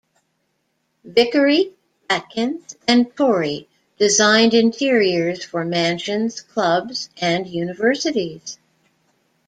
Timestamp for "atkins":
2.09-2.75